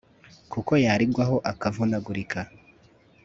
[0.51, 2.39] kuko yarigwaho akavunagurika